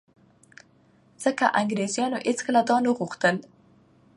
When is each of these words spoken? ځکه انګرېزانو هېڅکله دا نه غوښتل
ځکه 1.23 1.45
انګرېزانو 1.59 2.17
هېڅکله 2.27 2.61
دا 2.69 2.77
نه 2.85 2.91
غوښتل 2.97 3.35